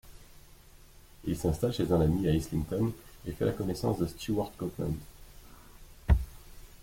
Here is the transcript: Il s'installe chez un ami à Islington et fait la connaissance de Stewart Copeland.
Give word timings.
Il 1.25 1.37
s'installe 1.37 1.73
chez 1.73 1.91
un 1.91 2.01
ami 2.01 2.27
à 2.27 2.31
Islington 2.33 2.91
et 3.27 3.31
fait 3.33 3.45
la 3.45 3.51
connaissance 3.51 3.99
de 3.99 4.07
Stewart 4.07 4.51
Copeland. 4.57 4.95